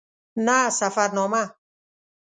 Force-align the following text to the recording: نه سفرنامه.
نه 0.45 0.57
سفرنامه. 0.79 1.43